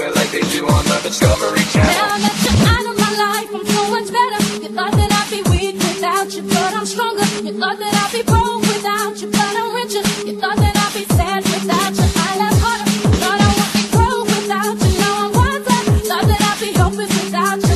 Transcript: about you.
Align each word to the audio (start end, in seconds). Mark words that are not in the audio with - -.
about 17.41 17.63
you. 17.63 17.70